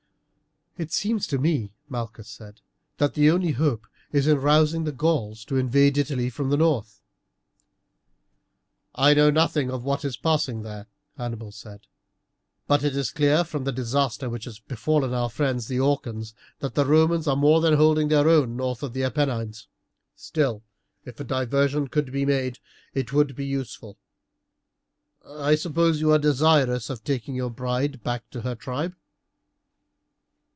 [0.77, 2.61] "It seems to me," Malchus said,
[2.97, 7.01] "that the only hope is in rousing the Gauls to invade Italy from the north."
[8.95, 10.87] "I know nothing of what is passing there,"
[11.17, 11.81] Hannibal said;
[12.67, 16.73] "but it is clear from the disaster which has befallen our friends the Orcans that
[16.73, 19.67] the Romans are more than holding their own north of the Apennines.
[20.15, 20.63] Still,
[21.03, 22.59] if a diversion could be made
[22.93, 23.97] it would be useful.
[25.27, 28.95] I suppose you are desirous of taking your bride back to her tribe."